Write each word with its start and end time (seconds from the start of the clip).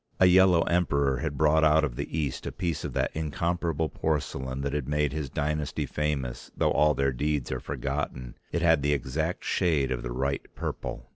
A 0.19 0.25
yellow 0.25 0.63
Emperor 0.63 1.17
had 1.17 1.37
brought 1.37 1.63
out 1.63 1.83
of 1.83 1.95
the 1.95 2.17
East 2.17 2.47
a 2.47 2.51
piece 2.51 2.83
of 2.83 2.93
that 2.93 3.11
incomparable 3.13 3.87
porcelain 3.87 4.61
that 4.61 4.73
had 4.73 4.87
made 4.87 5.13
his 5.13 5.29
dynasty 5.29 5.85
famous 5.85 6.49
though 6.57 6.71
all 6.71 6.95
their 6.95 7.11
deeds 7.13 7.51
are 7.51 7.59
forgotten, 7.59 8.33
it 8.51 8.63
had 8.63 8.81
the 8.81 8.93
exact 8.93 9.43
shade 9.43 9.91
of 9.91 10.01
the 10.01 10.11
right 10.11 10.41
purple. 10.55 11.07